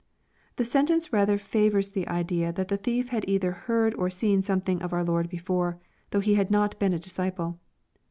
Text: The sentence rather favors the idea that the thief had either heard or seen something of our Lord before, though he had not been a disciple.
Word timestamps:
The 0.55 0.65
sentence 0.65 1.13
rather 1.13 1.37
favors 1.37 1.91
the 1.91 2.07
idea 2.07 2.51
that 2.53 2.69
the 2.69 2.77
thief 2.77 3.09
had 3.09 3.23
either 3.29 3.51
heard 3.51 3.93
or 3.93 4.09
seen 4.09 4.41
something 4.41 4.81
of 4.81 4.93
our 4.93 5.03
Lord 5.03 5.29
before, 5.29 5.77
though 6.09 6.21
he 6.21 6.33
had 6.33 6.49
not 6.49 6.79
been 6.79 6.93
a 6.93 6.97
disciple. 6.97 7.59